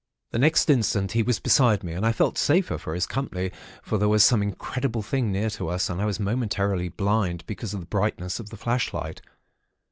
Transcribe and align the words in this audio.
"The 0.31 0.39
next 0.39 0.67
instant 0.71 1.11
he 1.11 1.21
was 1.21 1.39
beside 1.39 1.83
me, 1.83 1.93
and 1.93 2.03
I 2.07 2.11
felt 2.11 2.35
safer 2.35 2.79
for 2.79 2.95
his 2.95 3.05
company; 3.05 3.51
for 3.83 3.99
there 3.99 4.09
was 4.09 4.23
some 4.23 4.41
incredible 4.41 5.03
thing 5.03 5.31
near 5.31 5.51
to 5.51 5.67
us, 5.67 5.91
and 5.91 6.01
I 6.01 6.05
was 6.05 6.19
momentarily 6.19 6.89
blind, 6.89 7.43
because 7.45 7.75
of 7.75 7.81
the 7.81 7.85
brightness 7.85 8.39
of 8.39 8.49
the 8.49 8.57
flashlight. 8.57 9.21